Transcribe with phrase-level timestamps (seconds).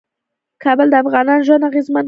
[0.63, 1.99] کابل د افغانانو ژوند اغېزمن کوي.